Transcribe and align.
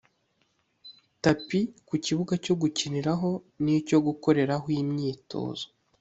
‘tapis’ 1.23 1.65
ku 1.87 1.95
kibuga 2.05 2.33
cyo 2.45 2.53
gukiniraho 2.61 3.29
n’icyo 3.63 3.97
gukoreraho 4.07 4.65
imyitozo 4.81 5.65